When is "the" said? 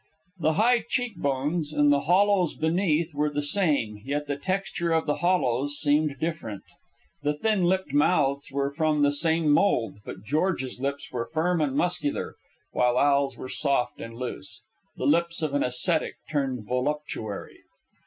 0.39-0.53, 1.91-1.99, 3.29-3.43, 4.25-4.35, 5.05-5.17, 7.21-7.35, 9.03-9.11, 14.97-15.05